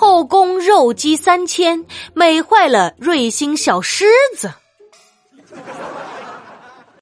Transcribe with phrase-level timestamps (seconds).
[0.00, 4.50] 后宫肉鸡三千美坏了瑞星小狮子。